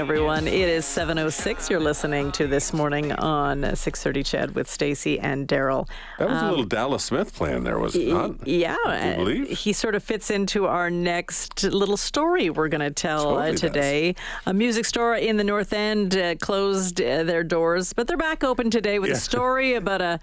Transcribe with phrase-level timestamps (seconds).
[0.00, 0.48] Everyone.
[0.48, 1.68] It is 7.06.
[1.68, 5.86] You're listening to This Morning on 6.30 CHED with Stacy and Daryl.
[6.18, 8.46] That was a little Dallas Smith plan there, was it not?
[8.48, 8.76] Yeah,
[9.10, 9.48] you believe?
[9.50, 13.50] he sort of fits into our next little story we're going to tell Totally uh,
[13.50, 13.60] does.
[13.60, 14.14] today.
[14.46, 18.42] A music store in the North End uh, closed uh, their doors, but they're back
[18.42, 19.16] open today with Yeah.
[19.16, 20.18] a story about a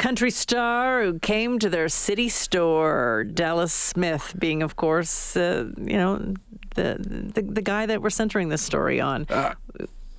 [0.00, 3.24] country star who came to their city store.
[3.24, 6.34] Dallas Smith, being, of course, uh, you know,
[6.74, 6.96] the,
[7.34, 9.26] the the guy that we're centering this story on.
[9.28, 9.54] Uh,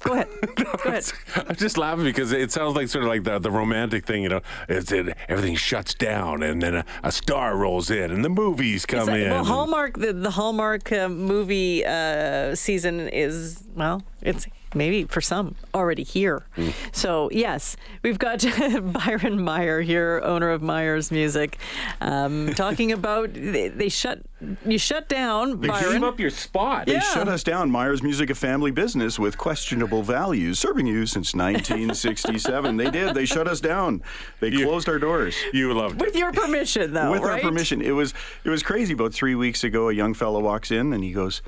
[0.04, 0.28] Go ahead.
[0.56, 1.12] Go ahead.
[1.48, 4.30] I'm just laughing because it sounds like sort of like the, the romantic thing, you
[4.30, 4.42] know.
[4.68, 8.86] It's it, everything shuts down and then a, a star rolls in and the movies
[8.86, 9.30] come in.
[9.30, 15.56] Well, Hallmark, the, the Hallmark uh, movie uh, season is, well, it's maybe for some
[15.74, 16.44] already here.
[16.58, 16.74] Mm.
[16.92, 21.58] So, yes, we've got Byron Myhre here, owner of Myhre's Music,
[22.00, 24.22] um, talking about they, they shut,
[24.66, 25.92] you shut down, They Byron.
[25.94, 26.88] gave up your spot.
[26.88, 27.00] Yeah.
[27.00, 27.70] Shut us down.
[27.72, 32.78] Myhre's Music, a family business with questionable values, serving you since 1967.
[32.78, 33.14] they did.
[33.16, 34.02] They shut us down.
[34.40, 35.36] They You- closed our doors.
[35.54, 36.06] You loved it.
[36.06, 37.34] With your permission, though, with right?
[37.34, 37.82] our permission.
[37.82, 38.14] It was
[38.44, 38.94] it was crazy.
[38.94, 41.42] About three weeks ago, a young fellow walks in and he goes,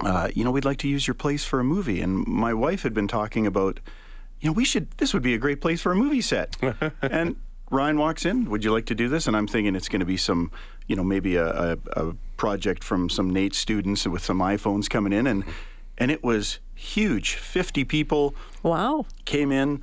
[0.00, 2.82] uh, "You know, we'd like to use your place for a movie." And my wife
[2.82, 3.80] had been talking about,
[4.40, 4.90] you know, we should.
[4.98, 6.56] This would be a great place for a movie set.
[7.02, 7.36] and
[7.70, 8.48] Ryan walks in.
[8.50, 9.26] Would you like to do this?
[9.26, 10.50] And I'm thinking it's going to be some,
[10.86, 15.12] you know, maybe a, a, a project from some NAIT students with some iPhones coming
[15.12, 15.44] in, and
[15.98, 17.34] and it was huge.
[17.34, 19.06] Fifty people Wow.
[19.24, 19.82] came in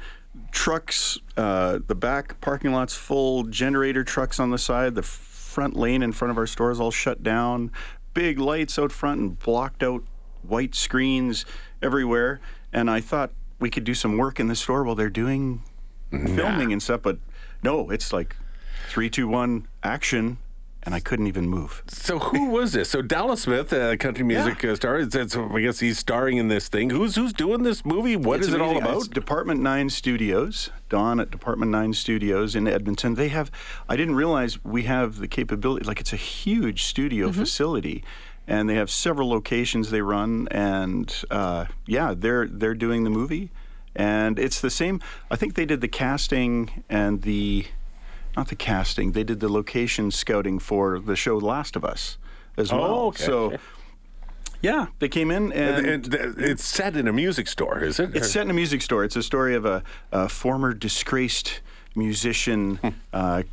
[0.51, 6.01] trucks uh, the back parking lot's full generator trucks on the side the front lane
[6.01, 7.71] in front of our stores all shut down
[8.13, 10.03] big lights out front and blocked out
[10.41, 11.45] white screens
[11.81, 12.39] everywhere.
[12.71, 15.63] And i thought we could do some work in the store while they're doing
[16.11, 17.17] filming and stuff but
[17.63, 18.35] no it's like
[18.89, 20.37] three two one action
[20.83, 22.89] and i couldn't even move So who was this?
[22.89, 24.97] So Dallas Smith, a country music uh, star.
[24.97, 26.89] It's, it's, I guess he's starring in this thing.
[26.89, 28.15] Who's who's doing this movie?
[28.15, 28.97] What is It's it all about?
[28.97, 30.69] It's Department Nine Studios.
[30.89, 33.15] Don at Department Nine Studios in Edmonton.
[33.15, 33.49] They have.
[33.89, 35.85] I didn't realize we have the capability.
[35.85, 38.03] Like it's a huge studio facility,
[38.47, 40.47] and they have several locations they run.
[40.51, 43.51] And uh, yeah, they're they're doing the movie,
[43.95, 44.99] and it's the same.
[45.31, 47.65] I think they did the casting and the.
[48.35, 49.11] Not the casting.
[49.11, 52.17] They did the location scouting for the show Last of Us
[52.57, 52.95] as Oh, well.
[53.07, 53.23] okay.
[53.23, 53.57] So,
[54.61, 58.15] yeah, they came in and, And, and it's set in a music store, is it?
[58.15, 59.03] it's set in a music store.
[59.03, 61.59] It's a story of a, a former disgraced
[61.95, 62.79] musician.
[63.13, 63.43] uh,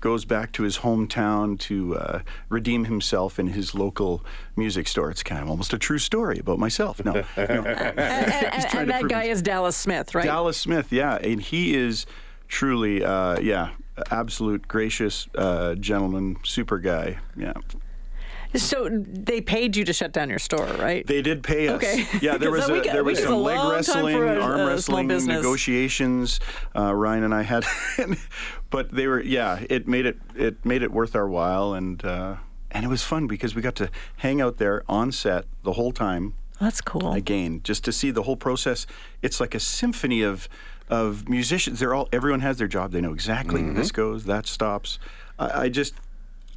[0.00, 4.24] goes back to his hometown to uh, redeem himself in his local
[4.56, 5.10] music store.
[5.10, 7.04] It's kind of almost a true story about myself.
[7.04, 7.24] No, no.
[7.36, 10.24] And, and- and- and that prove guy is Dallas Smith, right?
[10.24, 12.06] Dallas Smith, yeah, and he is
[12.48, 13.72] truly, uh, yeah,
[14.10, 17.18] absolute gracious uh, gentleman, super guy.
[17.36, 17.52] Yeah,
[18.54, 21.06] So they paid you to shut down your store, right?
[21.06, 21.76] They did pay us.
[21.76, 22.06] Okay.
[22.20, 26.40] Yeah, there was a there was some leg wrestling, a- arm a wrestling negotiations.
[26.74, 27.64] Uh, Ryan and I had,
[28.70, 29.64] but they were yeah.
[29.68, 32.36] It made it it made it worth our while, and uh,
[32.70, 35.92] and it was fun because we got to hang out there on set the whole
[35.92, 36.34] time.
[36.60, 37.12] That's cool.
[37.14, 38.86] Again, just to see the whole process.
[39.22, 40.46] It's like a symphony of
[40.90, 41.78] of musicians.
[41.80, 42.92] They're all everyone has their job.
[42.92, 43.76] They know exactly Mm-hmm.
[43.76, 44.98] this goes, that stops.
[45.38, 45.94] I, I just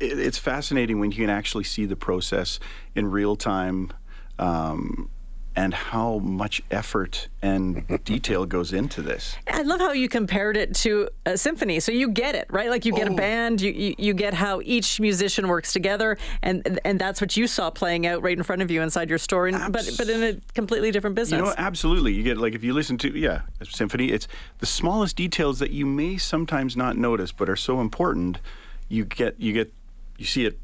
[0.02, 2.60] it, it's fascinating when you can actually see the process
[2.96, 3.92] in real time.
[4.40, 5.10] Um,
[5.56, 9.36] and how much effort and detail goes into this.
[9.48, 11.80] I love how you compared it to a symphony.
[11.80, 12.70] So you get it, right?
[12.70, 13.16] Like you get a Oh.
[13.16, 17.46] band, you, you you get how each musician works together, and and that's what you
[17.48, 20.24] saw playing out right in front of you inside your store, and, but but in
[20.24, 21.38] a completely different business.
[21.40, 22.14] You know, absolutely.
[22.14, 24.08] You get like if you listen to yeah, a symphony.
[24.12, 24.28] It's
[24.60, 28.40] the smallest details that you may sometimes not notice, but are so important.
[28.90, 29.72] You get you get
[30.18, 30.58] you see it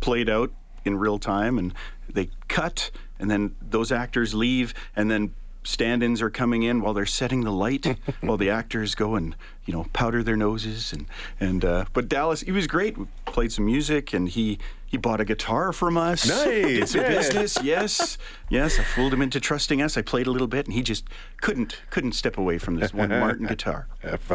[0.00, 0.50] played out
[0.84, 1.72] in real time, and
[2.12, 2.90] they cut,
[3.22, 5.32] and then those actors leave, and then
[5.64, 7.86] stand-ins are coming in while they're setting the light,
[8.20, 11.06] while the actors go and you know powder their noses and
[11.40, 11.64] and.
[11.64, 12.98] Uh, but Dallas, he was great.
[12.98, 14.58] We played some music, and he
[14.92, 16.22] he bought a guitar from us.
[16.44, 17.08] Did Nice, some yeah.
[17.08, 17.58] business.
[17.62, 18.18] Yes,
[18.50, 18.78] yes.
[18.78, 19.96] I fooled him into trusting us.
[19.96, 21.06] I played a little bit, and he just
[21.40, 23.86] couldn't couldn't step away from this one Martin guitar.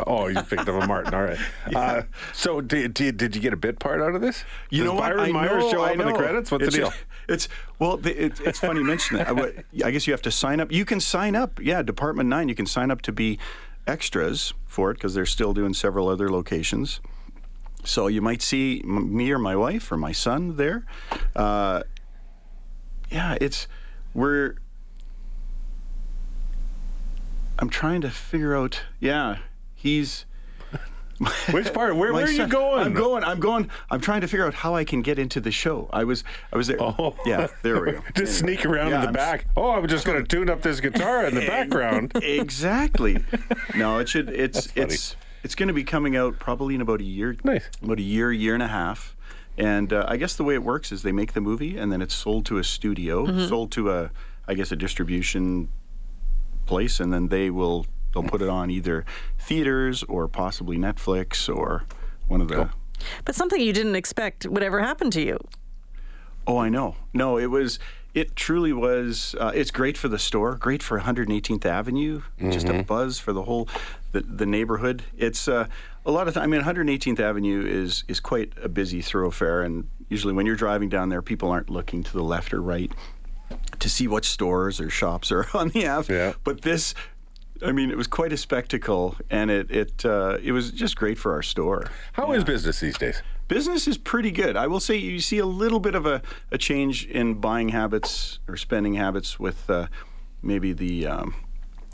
[0.07, 1.13] Oh, you picked up a Martin.
[1.13, 1.38] All right.
[1.75, 2.01] uh,
[2.33, 4.45] so did, did, did you get a bit part out of this?
[4.72, 5.16] You Does know what?
[5.16, 6.50] Byron I Myhre's know, show up in the credits?
[6.50, 6.94] What's it's, the deal?
[7.28, 9.28] It's well, it, it's funny you mention that.
[9.30, 10.72] I, I guess you have to sign up.
[10.72, 11.60] You can sign up.
[11.62, 12.50] Yeah, Department Nine.
[12.50, 13.38] You can sign up to be
[13.86, 17.00] extras for it because they're still doing several other locations.
[17.84, 20.86] So you might see m- me or my wife or my son there.
[21.36, 21.84] Uh,
[23.10, 23.68] yeah, it's
[24.14, 24.56] we're.
[27.60, 28.84] I'm trying to figure out.
[29.00, 29.38] Yeah,
[29.76, 30.26] he's
[31.52, 31.96] Which part?
[31.96, 32.86] Where, My where are you going?
[32.86, 33.24] I'm going.
[33.24, 33.69] I'm going.
[33.90, 35.90] I'm trying to figure out how I can get into the show.
[35.92, 36.24] I was.
[36.54, 36.78] I was there.
[36.81, 37.16] Oh.
[37.25, 38.02] Yeah, there we go.
[38.16, 38.56] Just Anyway.
[38.58, 39.46] sneak around Yeah, in the I'm back.
[39.58, 42.12] Oh, I'm just going to tune up this guitar in the background.
[42.16, 43.24] exactly.
[43.75, 44.30] No, it should.
[44.30, 47.36] It's it's it's going to be coming out probably in about a year.
[47.44, 47.68] Nice.
[47.81, 49.16] About a year, year and a half.
[49.58, 52.00] And uh, I guess the way it works is they make the movie and then
[52.02, 53.48] it's sold to a studio, Mm-hmm.
[53.48, 54.12] sold to a,
[54.48, 55.69] I guess, a distribution
[56.68, 57.86] place, and then they will
[58.18, 59.06] they'll put it on either
[59.38, 61.84] theaters or possibly Netflix or
[62.28, 62.69] one of the.
[63.25, 65.40] But something you didn't expect would ever happen to you.
[66.48, 66.96] Oh, I know.
[67.14, 67.78] No, it was.
[68.14, 69.36] It truly was.
[69.40, 70.56] Uh, it's great for the store.
[70.56, 72.22] Great for 118th Avenue.
[72.50, 73.68] Just a buzz for the whole
[74.14, 75.04] the, the neighborhood.
[75.16, 75.68] It's uh,
[76.06, 76.44] a lot of time.
[76.44, 80.90] I mean, 118th Avenue is is quite a busy thoroughfare, and usually when you're driving
[80.90, 82.92] down there, people aren't looking to the left or right
[83.80, 86.14] to see what stores or shops are on the ave.
[86.14, 86.34] Yeah.
[86.44, 86.96] But this.
[87.63, 91.18] I mean, it was quite a spectacle, and it it uh, it was just great
[91.18, 91.89] for our store.
[92.13, 93.21] How is business these days?
[93.48, 94.57] Business is pretty good.
[94.57, 96.21] I will say you see a little bit of a,
[96.51, 99.88] a change in buying habits or spending habits with uh,
[100.42, 101.36] maybe the um,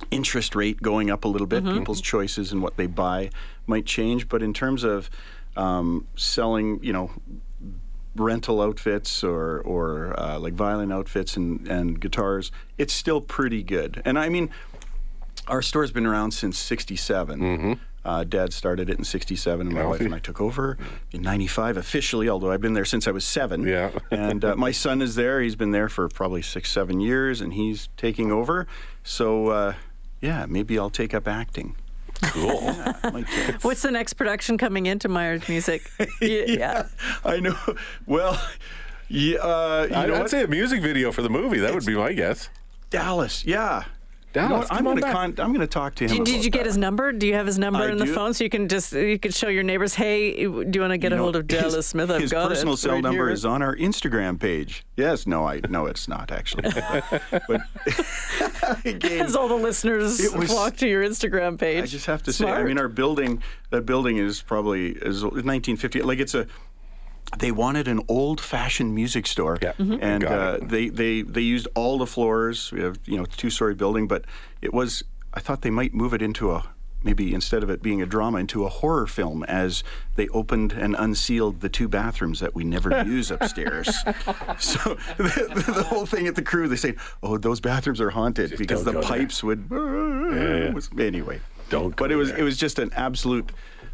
[0.10, 1.64] interest rate going up a little bit.
[1.64, 3.30] People's choices and what they buy
[3.68, 4.30] might change.
[4.30, 5.12] But in terms of
[5.56, 7.12] um, selling, you know,
[8.16, 14.02] rental outfits or, or uh, like violin outfits and, and guitars, it's still pretty good.
[14.06, 14.50] And I mean,
[15.48, 17.80] our store's been around since 67.
[18.06, 20.78] Uh, Dad started it in 67, and my wife and I took over
[21.14, 23.66] in 95 officially, although I've been there since I was seven.
[23.66, 23.92] Yeah.
[24.12, 25.42] and uh, my son is there.
[25.42, 28.68] He's been there for probably six, seven years, and he's taking over.
[29.04, 29.74] So, uh,
[30.20, 31.76] yeah, maybe I'll take up acting.
[32.24, 32.62] Cool.
[32.62, 33.58] Yeah.
[33.62, 35.90] What's the next production coming into Myhre's Music?
[36.22, 36.88] Y- yeah.
[37.24, 37.56] I know.
[38.06, 38.40] Well,
[39.08, 40.30] yeah, uh, you I'd, know I'd what?
[40.30, 41.60] say a music video for the movie.
[41.60, 42.50] That would be my guess.
[42.90, 43.46] Dallas.
[43.46, 43.84] Yeah.
[44.36, 44.68] You know Dallas.
[44.72, 46.18] I'm gonna con- I'm going to talk to him.
[46.18, 46.66] Did, did you get that.
[46.68, 47.12] his number?
[47.12, 48.14] Do you have his number I in the do.
[48.14, 50.98] phone so you can just you can show your neighbors, hey, do you want to
[50.98, 52.10] get You a know, hold of Dallas his, Smith?
[52.10, 54.86] I've his got personal it cell right number here." is on our Instagram page.
[54.98, 56.64] Yes, no, I no, it's not actually.
[57.48, 57.62] but
[58.86, 61.84] again, As all the listeners It was- flock to your Instagram page.
[61.84, 66.02] I just have to say, I mean, our building, that building is probably is 1950.
[66.04, 66.48] Like it's a.
[67.40, 69.74] They wanted an old-fashioned music store, Yeah.
[69.74, 70.00] Mhm.
[70.02, 72.72] and uh, they they they used all the floors.
[72.72, 74.26] We have you know two-story building, but
[74.62, 75.04] it was.
[75.34, 76.64] I thought they might move it into a
[77.06, 79.84] maybe instead of it being a drama into a horror film as
[80.16, 83.88] they opened and unsealed the two bathrooms that we never use upstairs.
[84.58, 84.80] So
[85.18, 88.84] the, the whole thing at the crew, they say, "Oh, those bathrooms are haunted because
[88.86, 90.72] the go there." pipes would." yeah.
[90.72, 92.04] was- Anyway, Don't go.
[92.06, 92.40] But it was there.
[92.40, 93.52] it was just an absolute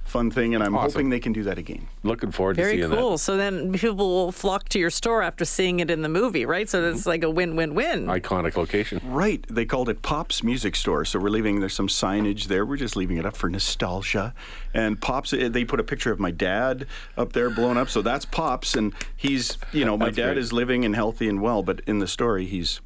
[0.09, 0.91] fun thing, and I'm Awesome.
[0.91, 1.87] hoping they can do that again.
[2.03, 3.17] Looking forward to Very seeing cool.
[3.17, 6.67] So then people will flock to your store after seeing it in the movie, right?
[6.69, 6.95] So Mm-hmm.
[6.97, 8.07] it's like a win-win-win.
[8.07, 8.99] Iconic location.
[9.05, 9.45] Right.
[9.49, 11.05] They called it Pop's Music Store.
[11.05, 12.65] So we're leaving, there's some signage there.
[12.65, 14.33] We're just leaving it up for nostalgia.
[14.73, 17.89] And Pop's, eh, they put a picture of my dad up there blown up.
[17.89, 18.75] So that's Pop's.
[18.75, 20.37] And he's, you know, my dad great.
[20.39, 22.81] is living and healthy and well, but in the story, he's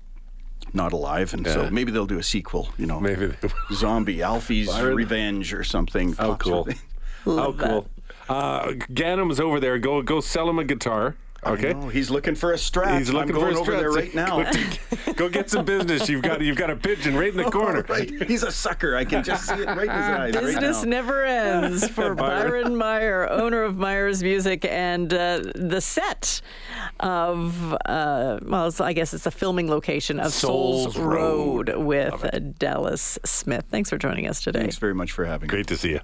[0.74, 1.34] not alive.
[1.34, 1.54] And Yeah.
[1.54, 3.00] so maybe they'll do a sequel, you know.
[3.00, 3.33] Maybe.
[3.74, 4.95] Zombie, Alfie's Byron.
[4.95, 6.16] Revenge or something.
[6.18, 6.68] oh, Pop's cool.
[7.25, 7.27] Revenge.
[7.27, 7.69] Oh, Love that.
[7.69, 7.87] cool.
[8.30, 9.77] Uh, Ganem's over there.
[9.80, 11.15] Go, go sell him a guitar.
[11.45, 11.73] Okay.
[11.73, 12.97] Oh, he's looking for a strap.
[12.97, 14.44] He's looking I'm going for a over there right now.
[14.44, 16.07] Go, take- go get some business.
[16.07, 17.85] You've got you've got a pigeon right in the corner.
[17.89, 18.09] Right.
[18.30, 18.95] He's a sucker.
[18.95, 20.33] I can just see it right in his eyes.
[20.35, 20.89] right Business now.
[20.89, 26.39] never ends for Byron Myhre, owner of Myhre's Music, and uh, the set
[27.01, 31.83] of, uh, well, I guess it's a filming location of Souls, Souls Road, Road.
[31.83, 33.65] with uh, Dallas Smith.
[33.69, 34.59] Thanks for joining us today.
[34.61, 35.49] Thanks very much for having me.
[35.49, 35.99] Great to see you.